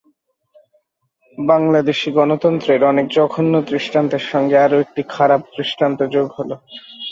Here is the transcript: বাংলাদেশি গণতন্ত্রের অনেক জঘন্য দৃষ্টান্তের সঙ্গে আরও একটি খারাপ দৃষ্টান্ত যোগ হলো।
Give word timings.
বাংলাদেশি 1.37 2.09
গণতন্ত্রের 2.11 2.81
অনেক 2.83 3.05
জঘন্য 3.11 3.53
দৃষ্টান্তের 3.69 4.23
সঙ্গে 4.31 4.55
আরও 4.57 4.77
একটি 4.79 5.01
খারাপ 5.09 5.41
দৃষ্টান্ত 5.55 5.99
যোগ 6.15 6.27
হলো। 6.37 6.55